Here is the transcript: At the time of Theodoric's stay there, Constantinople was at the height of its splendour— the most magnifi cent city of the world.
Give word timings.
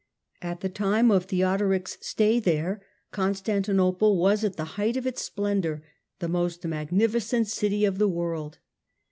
At 0.41 0.61
the 0.61 0.67
time 0.69 1.11
of 1.11 1.25
Theodoric's 1.25 1.99
stay 2.01 2.39
there, 2.39 2.81
Constantinople 3.11 4.17
was 4.17 4.43
at 4.43 4.55
the 4.55 4.63
height 4.73 4.97
of 4.97 5.05
its 5.05 5.21
splendour— 5.21 5.83
the 6.21 6.27
most 6.27 6.63
magnifi 6.63 7.21
cent 7.21 7.47
city 7.47 7.85
of 7.85 7.99
the 7.99 8.07
world. 8.09 8.57